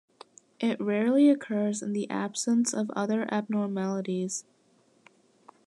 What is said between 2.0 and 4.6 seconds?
absence of other abnormalities.